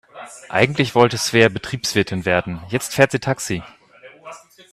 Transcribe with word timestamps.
Eigentlich 0.49 0.95
wollte 0.95 1.19
Svea 1.19 1.47
Betriebswirtin 1.47 2.25
werden, 2.25 2.59
jetzt 2.69 2.95
fährt 2.95 3.11
sie 3.11 3.19
Taxi. 3.19 3.61